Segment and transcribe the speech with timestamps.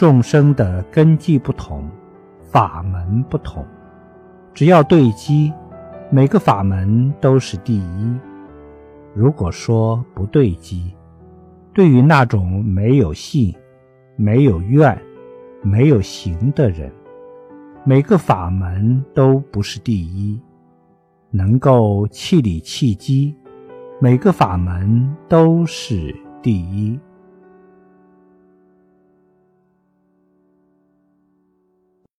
[0.00, 1.86] 众生的根基不同，
[2.50, 3.62] 法门不同，
[4.54, 5.52] 只要对机，
[6.08, 8.18] 每个法门都是第一，
[9.12, 10.94] 如果说不对机，
[11.74, 13.54] 对于那种没有信，
[14.16, 14.98] 没有愿，
[15.60, 16.90] 没有行的人，
[17.84, 20.40] 每个法门都不是第一，
[21.30, 23.36] 能够气理气机，
[24.00, 26.98] 每个法门都是第一。